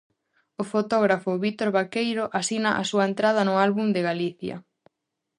O 0.61 0.63
fotógrafo 0.71 1.29
Vítor 1.43 1.69
Vaqueiro 1.77 2.23
asina 2.39 2.71
a 2.81 2.83
súa 2.89 3.07
entrada 3.11 3.41
no 3.47 3.55
"Álbum 3.65 3.87
de 3.95 4.01
Galicia". 4.09 4.55